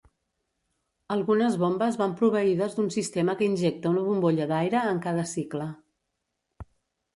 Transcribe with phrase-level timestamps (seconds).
[1.15, 5.71] Algunes bombes van proveïdes d'un sistema que injecta una bombolla d'aire en cada cicle.